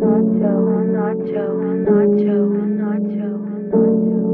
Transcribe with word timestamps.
nacho, 0.00 0.54
nacho, 0.96 1.44
nacho, 1.86 2.38
nacho, 2.80 3.28
nacho. 3.70 4.29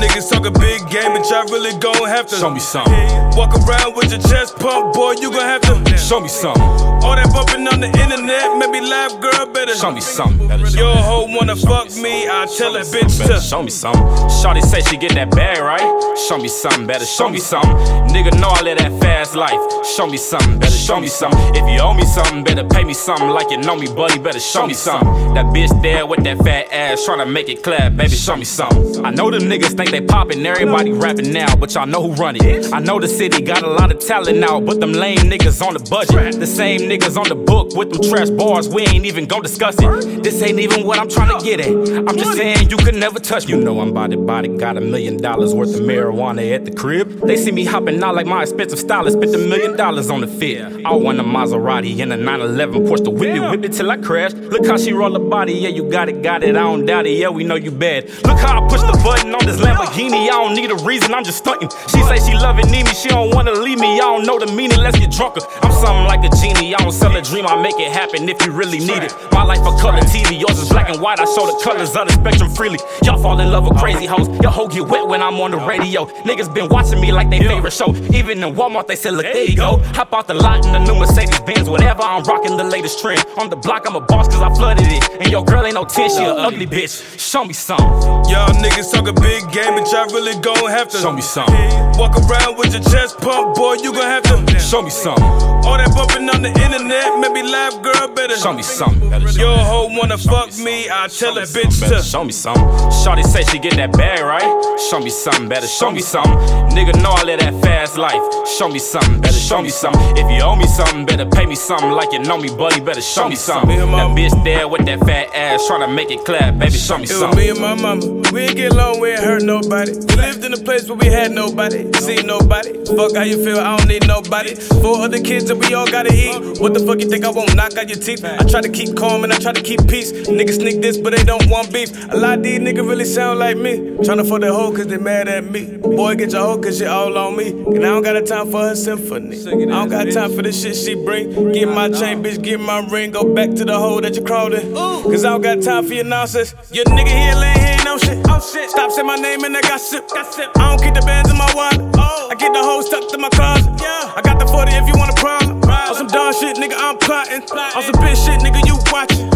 Niggas 0.00 0.30
talk 0.30 0.46
a 0.46 0.50
big 0.50 0.80
game, 0.88 1.12
but 1.12 1.28
y'all 1.28 1.44
really 1.52 1.78
gon' 1.78 2.08
have 2.08 2.26
to 2.26 2.36
Show 2.36 2.50
me 2.50 2.60
something. 2.60 2.94
Walk 3.36 3.54
around 3.54 3.94
with 3.94 4.10
your 4.10 4.20
chest 4.20 4.56
pumped, 4.56 4.94
boy, 4.96 5.12
you 5.20 5.30
gon' 5.30 5.46
have 5.46 5.60
to 5.62 5.98
Show 5.98 6.20
me 6.20 6.28
something. 6.28 6.62
All 7.04 7.14
that 7.14 7.30
bumping 7.32 7.68
on 7.68 7.80
the 7.80 7.86
internet, 7.86 8.56
maybe 8.58 8.80
live 8.80 9.20
girl 9.20 9.46
better 9.52 9.74
Show 9.74 9.92
me 9.92 10.00
something. 10.00 10.48
Your 10.76 10.96
hoe 10.96 11.26
wanna 11.28 11.54
fuck 11.54 11.90
me, 11.96 12.26
I 12.28 12.46
tell 12.56 12.72
that 12.72 12.86
bitch 12.86 13.26
to 13.26 13.40
show 13.40 13.62
me 13.62 13.70
something. 13.70 14.02
Shawty 14.40 14.62
say 14.62 14.80
she 14.80 14.96
get 14.96 15.14
that 15.14 15.30
bag 15.30 15.58
right. 15.60 15.86
Show 16.28 16.38
me 16.38 16.48
something, 16.48 16.86
better 16.86 17.04
show 17.04 17.28
me 17.28 17.38
something. 17.38 17.70
Nigga 18.08 18.32
know 18.40 18.48
I 18.48 18.62
live 18.62 18.78
that 18.78 18.92
fast 19.00 19.36
life. 19.36 19.60
Show 19.84 20.06
me 20.06 20.16
something, 20.16 20.58
better 20.58 20.72
show 20.72 21.00
me 21.00 21.08
something. 21.08 21.38
If 21.54 21.68
you 21.68 21.80
owe 21.80 21.94
me 21.94 22.04
something, 22.04 22.42
better 22.42 22.64
pay 22.64 22.84
me 22.84 22.94
something. 22.94 23.28
Like 23.28 23.50
you 23.50 23.58
know 23.58 23.76
me, 23.76 23.86
buddy, 23.86 24.18
better 24.18 24.40
show 24.40 24.66
me 24.66 24.74
something. 24.74 25.34
That 25.34 25.46
bitch 25.46 25.70
there 25.82 26.06
with 26.06 26.24
that 26.24 26.38
fat 26.38 26.72
ass, 26.72 27.06
tryna 27.06 27.30
make 27.30 27.48
it 27.48 27.62
clap, 27.62 27.96
baby, 27.96 28.16
show 28.16 28.36
me 28.36 28.44
something. 28.44 29.04
I 29.04 29.10
know 29.10 29.30
them 29.30 29.42
niggas 29.42 29.76
think 29.76 29.89
they 29.90 30.00
poppin', 30.00 30.44
everybody 30.44 30.92
rapping 30.92 31.32
now, 31.32 31.54
but 31.56 31.74
y'all 31.74 31.86
know 31.86 32.02
who 32.02 32.14
run 32.14 32.36
it. 32.36 32.72
I 32.72 32.78
know 32.78 32.98
the 32.98 33.08
city 33.08 33.42
got 33.42 33.62
a 33.62 33.68
lot 33.68 33.92
of 33.92 33.98
talent 33.98 34.38
now, 34.38 34.60
but 34.60 34.80
them 34.80 34.92
lame 34.92 35.18
niggas 35.18 35.64
on 35.66 35.74
the 35.74 35.80
budget. 35.90 36.38
The 36.38 36.46
same 36.46 36.80
niggas 36.82 37.16
on 37.16 37.28
the 37.28 37.34
book 37.34 37.74
with 37.74 37.92
them 37.92 38.02
trash 38.10 38.30
bars, 38.30 38.68
we 38.68 38.82
ain't 38.82 39.06
even 39.06 39.26
gon' 39.26 39.42
discuss 39.42 39.76
it. 39.78 40.22
This 40.22 40.40
ain't 40.42 40.60
even 40.60 40.86
what 40.86 40.98
I'm 40.98 41.08
tryna 41.08 41.42
get 41.42 41.60
at. 41.60 41.68
I'm 41.68 42.16
just 42.16 42.36
saying 42.36 42.70
you 42.70 42.76
could 42.76 42.94
never 42.94 43.18
touch 43.18 43.46
me. 43.46 43.54
You 43.54 43.60
know 43.60 43.80
I'm 43.80 43.92
body 43.92 44.16
body, 44.16 44.48
got 44.56 44.76
a 44.76 44.80
million 44.80 45.16
dollars 45.16 45.54
worth 45.54 45.74
of 45.74 45.80
marijuana 45.80 46.54
at 46.54 46.64
the 46.64 46.70
crib. 46.70 47.26
They 47.26 47.36
see 47.36 47.52
me 47.52 47.64
hopping 47.64 48.02
out 48.02 48.14
like 48.14 48.26
my 48.26 48.42
expensive 48.42 48.78
stylist, 48.78 49.16
spent 49.16 49.34
a 49.34 49.38
million 49.38 49.76
dollars 49.76 50.10
on 50.10 50.20
the 50.20 50.26
fit. 50.26 50.62
I 50.84 50.92
want 50.94 51.20
a 51.20 51.24
Maserati 51.24 52.00
and 52.00 52.12
a 52.12 52.16
911, 52.16 52.86
push 52.86 53.00
the 53.00 53.10
whip 53.10 53.34
it, 53.34 53.40
whip 53.40 53.64
it 53.64 53.72
till 53.72 53.90
I 53.90 53.96
crash. 53.96 54.32
Look 54.32 54.66
how 54.66 54.76
she 54.76 54.92
roll 54.92 55.12
the 55.12 55.18
body, 55.18 55.52
yeah, 55.52 55.68
you 55.68 55.90
got 55.90 56.08
it, 56.08 56.22
got 56.22 56.42
it, 56.42 56.50
I 56.50 56.60
don't 56.60 56.86
doubt 56.86 57.06
it, 57.06 57.18
yeah, 57.18 57.28
we 57.28 57.44
know 57.44 57.56
you 57.56 57.70
bad. 57.70 58.08
Look 58.24 58.38
how 58.38 58.64
I 58.64 58.68
push 58.68 58.80
the 58.82 59.00
button 59.04 59.34
on 59.34 59.44
this 59.46 59.60
Lamborghini, 59.80 60.28
I 60.28 60.36
don't 60.36 60.54
need 60.54 60.70
a 60.70 60.76
reason, 60.84 61.14
I'm 61.14 61.24
just 61.24 61.38
stunting. 61.38 61.70
She 61.88 62.02
say 62.02 62.18
she 62.20 62.36
love 62.36 62.58
it, 62.58 62.66
need 62.66 62.84
me, 62.84 62.92
she 62.92 63.08
don't 63.08 63.34
wanna 63.34 63.52
leave 63.52 63.78
me, 63.78 63.94
I 63.94 63.98
don't 63.98 64.26
know 64.26 64.38
the 64.38 64.52
meaning, 64.52 64.78
let's 64.78 64.98
get 64.98 65.10
drunker. 65.10 65.40
I'm 65.62 65.72
something 65.72 66.04
like 66.04 66.20
a 66.20 66.28
genie, 66.36 66.74
I 66.74 66.78
don't 66.78 66.92
sell 66.92 67.16
a 67.16 67.22
dream, 67.22 67.46
I 67.46 67.60
make 67.62 67.78
it 67.80 67.90
happen 67.90 68.28
if 68.28 68.44
you 68.44 68.52
really 68.52 68.78
need 68.78 69.02
it. 69.02 69.14
My 69.32 69.42
life 69.42 69.60
a 69.60 69.72
color 69.80 70.00
TV, 70.00 70.38
yours 70.38 70.58
is 70.58 70.68
black 70.68 70.90
and 70.90 71.00
white, 71.00 71.18
I 71.18 71.24
show 71.24 71.46
the 71.46 71.58
colors 71.64 71.96
of 71.96 72.08
the 72.08 72.12
spectrum 72.12 72.50
freely. 72.50 72.78
Y'all 73.02 73.20
fall 73.20 73.40
in 73.40 73.50
love 73.50 73.68
with 73.68 73.78
crazy 73.78 74.04
hoes, 74.04 74.28
your 74.42 74.50
hoe 74.50 74.68
get 74.68 74.86
wet 74.86 75.06
when 75.06 75.22
I'm 75.22 75.40
on 75.40 75.50
the 75.50 75.58
radio. 75.58 76.04
Niggas 76.28 76.52
been 76.52 76.68
watching 76.68 77.00
me 77.00 77.12
like 77.12 77.30
they 77.30 77.40
favorite 77.40 77.72
show. 77.72 77.94
Even 78.12 78.42
in 78.44 78.54
Walmart, 78.54 78.86
they 78.86 78.96
say, 78.96 79.10
look, 79.10 79.22
there 79.22 79.44
you 79.44 79.56
go. 79.56 79.78
Hop 79.94 80.12
out 80.12 80.26
the 80.26 80.34
lot 80.34 80.64
in 80.66 80.72
the 80.72 80.78
new 80.80 80.94
Mercedes 80.94 81.40
Benz, 81.40 81.70
whatever, 81.70 82.02
I'm 82.02 82.22
rocking 82.24 82.56
the 82.58 82.64
latest 82.64 83.00
trend. 83.00 83.24
On 83.38 83.48
the 83.48 83.56
block, 83.56 83.86
I'm 83.86 83.96
a 83.96 84.00
boss 84.00 84.28
cause 84.28 84.42
I 84.42 84.52
flooded 84.54 84.86
it. 84.86 85.08
And 85.20 85.30
your 85.30 85.44
girl 85.44 85.64
ain't 85.64 85.74
no 85.74 85.84
10, 85.84 86.10
she 86.10 86.24
a 86.24 86.34
ugly 86.34 86.66
bitch. 86.66 87.18
Show 87.18 87.44
me 87.44 87.54
something. 87.54 87.86
Y'all 88.30 88.52
niggas 88.60 88.92
talk 88.92 89.08
a 89.08 89.12
big 89.12 89.50
game, 89.52 89.69
but 89.74 89.90
y'all 89.92 90.06
really 90.12 90.38
gon' 90.40 90.70
have 90.70 90.88
to 90.90 90.98
Show 90.98 91.12
me 91.12 91.22
something. 91.22 91.54
Walk 91.98 92.16
around 92.16 92.56
with 92.58 92.72
your 92.72 92.82
chest 92.82 93.18
pumped, 93.18 93.56
boy, 93.56 93.74
you 93.74 93.92
gon' 93.92 94.02
have 94.02 94.22
to 94.24 94.58
Show 94.58 94.82
me 94.82 94.90
something. 94.90 95.24
All 95.24 95.76
that 95.76 95.92
bumping 95.94 96.28
on 96.30 96.42
the 96.42 96.48
internet, 96.48 97.18
maybe 97.18 97.42
live 97.46 97.82
girl 97.82 98.08
better 98.14 98.36
Show 98.36 98.52
me 98.52 98.62
something. 98.62 99.10
Your 99.38 99.56
hoe 99.56 99.88
wanna 99.96 100.18
fuck 100.18 100.56
me, 100.58 100.88
I 100.90 101.08
tell 101.08 101.34
that 101.34 101.48
bitch 101.48 101.88
to 101.88 102.02
Show 102.02 102.24
me 102.24 102.32
something. 102.32 102.64
Shawty 103.02 103.24
say 103.24 103.42
she 103.44 103.58
get 103.58 103.74
that 103.76 103.92
bag 103.92 104.20
right. 104.20 104.78
Show 104.90 105.00
me 105.00 105.10
something, 105.10 105.48
better 105.48 105.66
show 105.66 105.90
me 105.90 106.00
something. 106.00 106.32
Nigga 106.76 106.94
know 107.02 107.10
I 107.10 107.22
live 107.24 107.40
that 107.40 107.54
fast 107.62 107.96
life. 107.96 108.20
Show 108.58 108.68
me 108.68 108.78
something, 108.78 109.20
better 109.20 109.32
show 109.34 109.62
me 109.62 109.68
something. 109.70 110.00
If 110.16 110.30
you 110.30 110.42
owe 110.42 110.56
me 110.56 110.66
something, 110.66 111.06
better 111.06 111.26
pay 111.26 111.46
me 111.46 111.54
something. 111.54 111.90
Like 111.90 112.12
you 112.12 112.20
know 112.20 112.36
me, 112.38 112.48
buddy, 112.48 112.80
better 112.80 113.00
show 113.00 113.28
me 113.28 113.36
something. 113.36 113.68
Me 113.68 113.82
and 113.82 113.90
my- 113.90 114.04
That 114.04 114.16
bitch 114.16 114.44
there 114.44 114.68
with 114.68 114.84
that 114.86 115.00
fat 115.00 115.34
ass, 115.34 115.68
tryna 115.68 115.94
make 115.94 116.10
it 116.10 116.24
clap, 116.24 116.58
baby, 116.58 116.72
show 116.72 116.98
me 116.98 117.04
It 117.04 117.12
was 117.12 117.36
me 117.36 117.48
and 117.50 117.60
my 117.60 117.74
mama. 117.74 118.06
We 118.32 118.40
ain't 118.42 118.56
get 118.56 118.72
along, 118.72 119.00
we 119.00 119.10
ain't 119.10 119.20
hurt 119.20 119.42
nobody. 119.50 119.92
We 120.08 120.14
lived 120.14 120.44
in 120.44 120.52
a 120.52 120.62
place 120.68 120.88
where 120.88 120.96
we 120.96 121.06
had 121.06 121.32
nobody, 121.32 121.90
seen 121.98 122.24
nobody. 122.26 122.72
Fuck 122.96 123.16
how 123.16 123.24
you 123.24 123.42
feel, 123.44 123.58
I 123.58 123.76
don't 123.76 123.88
need 123.88 124.06
nobody. 124.06 124.54
Four 124.82 124.98
other 125.06 125.20
kids 125.20 125.50
and 125.50 125.58
we 125.60 125.74
all 125.74 125.90
gotta 125.90 126.12
eat. 126.14 126.60
What 126.60 126.72
the 126.74 126.80
fuck 126.86 127.00
you 127.00 127.08
think 127.10 127.24
I 127.24 127.30
won't 127.30 127.56
knock 127.56 127.76
out 127.76 127.88
your 127.88 127.98
teeth? 127.98 128.24
I 128.24 128.44
try 128.52 128.60
to 128.60 128.68
keep 128.68 128.96
calm 128.96 129.24
and 129.24 129.32
I 129.32 129.38
try 129.38 129.52
to 129.52 129.62
keep 129.62 129.80
peace. 129.88 130.12
Niggas 130.12 130.60
sneak 130.62 130.80
this, 130.80 130.96
but 130.98 131.16
they 131.16 131.24
don't 131.24 131.46
want 131.50 131.72
beef. 131.72 131.90
A 132.12 132.16
lot 132.16 132.38
of 132.38 132.44
these 132.44 132.60
niggas 132.60 132.88
really 132.88 133.04
sound 133.04 133.40
like 133.40 133.56
me. 133.56 133.74
Tryna 134.06 134.28
fuck 134.28 134.40
that 134.42 134.52
hoe 134.52 134.70
cause 134.72 134.86
they 134.86 134.98
mad 134.98 135.26
at 135.26 135.44
me. 135.44 135.78
Boy, 135.78 136.14
get 136.14 136.30
your 136.30 136.42
hoe 136.42 136.58
cause 136.58 136.78
she 136.78 136.86
all 136.86 137.18
on 137.18 137.36
me. 137.36 137.48
And 137.50 137.78
I 137.78 137.90
don't 137.94 138.02
got 138.02 138.14
a 138.14 138.22
time 138.22 138.52
for 138.52 138.60
her 138.60 138.76
symphony. 138.76 139.36
I 139.36 139.66
don't 139.66 139.88
got 139.88 140.04
time 140.12 140.32
for 140.36 140.42
the 140.42 140.52
shit 140.52 140.76
she 140.76 140.94
bring. 140.94 141.52
Get 141.52 141.68
my 141.68 141.88
chain, 141.88 142.22
bitch, 142.22 142.40
get 142.40 142.60
my 142.60 142.86
ring. 142.86 143.10
Go 143.10 143.34
back 143.34 143.50
to 143.58 143.64
the 143.64 143.76
hole 143.76 144.00
that 144.02 144.14
you 144.14 144.22
crawled 144.22 144.54
in. 144.54 144.74
Cause 144.74 145.24
I 145.24 145.30
don't 145.30 145.42
got 145.42 145.60
time 145.62 145.86
for 145.86 145.94
your 145.94 146.04
nonsense. 146.04 146.54
Your 146.70 146.84
nigga 146.84 147.08
here 147.08 147.34
laying 147.34 147.58
here 147.58 147.59
ain't 147.80 147.86
no 147.86 148.36
oh, 148.36 148.40
shit. 148.40 148.70
Stop 148.70 148.90
saying 148.90 149.06
my 149.06 149.16
name 149.16 149.44
and 149.44 149.56
I 149.56 149.60
got 149.62 149.80
sip. 149.80 150.04
I 150.12 150.22
don't 150.54 150.82
keep 150.82 150.94
the 150.94 151.00
bands 151.00 151.30
in 151.30 151.36
my 151.36 151.50
wallet. 151.54 151.80
I 151.96 152.34
get 152.38 152.52
the 152.52 152.62
hoes 152.62 152.88
tucked 152.88 153.12
in 153.14 153.20
my 153.20 153.28
closet. 153.30 153.68
I 153.80 154.20
got 154.22 154.38
the 154.38 154.46
40 154.46 154.72
if 154.72 154.86
you 154.86 154.94
want 154.96 155.10
a 155.10 155.20
problem. 155.20 155.62
On 155.64 155.94
some 155.94 156.06
dog 156.06 156.34
shit, 156.34 156.56
nigga, 156.56 156.74
I'm 156.76 156.98
plotting. 156.98 157.42
On 157.42 157.82
some 157.82 157.96
bitch 158.02 158.24
shit, 158.24 158.40
nigga, 158.40 158.64
you 158.66 158.76
watching. 158.92 159.26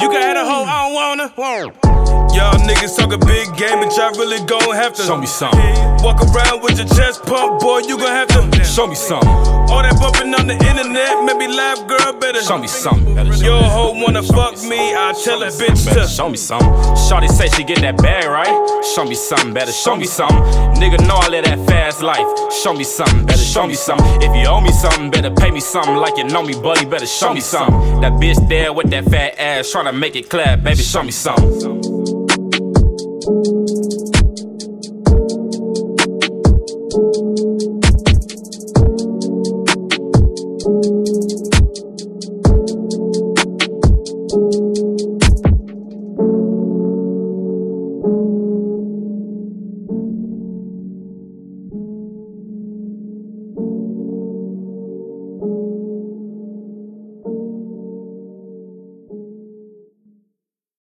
You 0.00 0.08
can 0.08 0.22
have 0.22 0.36
a 0.36 0.44
hoe, 0.44 0.64
I 0.64 0.88
don't 0.88 1.36
wanna. 1.36 1.99
Y'all 2.40 2.56
niggas 2.56 2.96
talk 2.96 3.12
a 3.12 3.18
big 3.18 3.54
game, 3.54 3.84
but 3.84 3.94
y'all 3.98 4.16
really 4.16 4.42
gon' 4.46 4.74
have 4.74 4.94
to 4.94 5.02
Show 5.02 5.18
me 5.18 5.26
something. 5.26 5.60
Walk 6.00 6.24
around 6.24 6.62
with 6.62 6.78
your 6.78 6.88
chest 6.88 7.22
pumped, 7.24 7.60
boy, 7.60 7.80
you 7.80 7.98
gon' 7.98 8.08
have 8.08 8.28
to 8.28 8.64
Show 8.64 8.86
me 8.86 8.94
something. 8.94 9.28
All 9.68 9.82
that 9.82 10.00
bumping 10.00 10.32
on 10.32 10.46
the 10.46 10.54
internet, 10.56 11.22
maybe 11.28 11.52
live 11.52 11.86
girl 11.86 12.14
better 12.14 12.40
Show 12.40 12.56
me 12.56 12.66
something. 12.66 13.14
Your 13.44 13.62
hoe 13.62 13.92
wanna 13.92 14.22
fuck 14.22 14.56
me, 14.62 14.80
I 14.96 15.12
tell 15.22 15.40
that 15.40 15.52
bitch 15.52 15.92
to 15.92 16.08
show 16.08 16.30
me 16.30 16.38
something. 16.38 16.70
Shawty 16.96 17.28
say 17.28 17.48
she 17.48 17.62
get 17.62 17.82
that 17.82 17.98
bag 17.98 18.24
right. 18.24 18.48
Show 18.94 19.04
me 19.04 19.16
something, 19.16 19.52
better 19.52 19.72
show 19.72 19.94
me 19.94 20.06
something. 20.06 20.40
Nigga 20.80 21.06
know 21.06 21.16
I 21.16 21.28
live 21.28 21.44
that 21.44 21.58
fast 21.68 22.00
life. 22.00 22.24
Show 22.62 22.72
me 22.72 22.84
something, 22.84 23.26
better 23.26 23.44
show 23.44 23.66
me 23.66 23.74
something. 23.74 24.06
If 24.22 24.34
you 24.34 24.48
owe 24.48 24.62
me 24.62 24.72
something, 24.72 25.10
better 25.10 25.30
pay 25.30 25.50
me 25.50 25.60
something. 25.60 25.96
Like 25.96 26.16
you 26.16 26.24
know 26.24 26.42
me, 26.42 26.54
buddy, 26.54 26.86
better 26.86 27.04
show 27.06 27.34
me 27.34 27.40
something. 27.40 28.00
That 28.00 28.12
bitch 28.12 28.48
there 28.48 28.72
with 28.72 28.88
that 28.92 29.04
fat 29.04 29.38
ass, 29.38 29.70
tryna 29.70 29.92
make 29.92 30.16
it 30.16 30.30
clap, 30.30 30.62
baby, 30.62 30.80
show 30.80 31.02
me 31.02 31.12
something. 31.12 31.89
Thank 33.22 33.46
you. 41.32 41.39